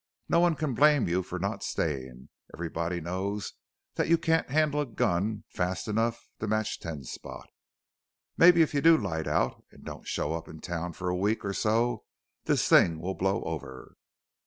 [0.27, 3.53] No one can blame you for not staying everybody knows
[3.97, 7.47] that you can't handle a gun fast enough to match Ten Spot.
[8.35, 11.45] Maybe if you do light out and don't show up in town for a week
[11.45, 12.05] or so
[12.45, 13.95] this thing will blow over."